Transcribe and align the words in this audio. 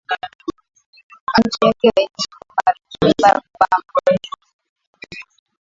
auti 1.33 1.65
yake 1.65 1.87
rais 1.97 2.25
wa 2.31 2.55
marekani 2.55 3.13
barack 3.59 3.89
obama 3.95 4.47